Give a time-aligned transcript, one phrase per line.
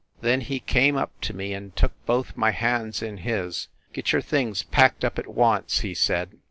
[0.21, 3.67] Then he came up to me and took both my Hands in his.
[3.93, 6.39] "Get your things packed up at once!" he said.